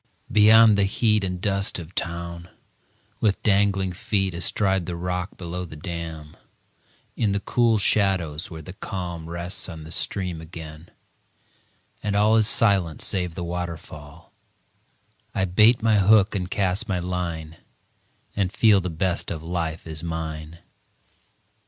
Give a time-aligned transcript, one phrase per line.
[0.31, 2.49] Beyond the heat And dust of town,
[3.19, 6.35] with dangling feet Astride the rock below the dam,
[7.15, 10.89] In the cool shadows where the calm Rests on the stream again,
[12.01, 14.33] and all Is silent save the waterfall,
[15.35, 17.57] I bait my hook and cast my line,
[18.35, 20.61] And feel the best of life is mine.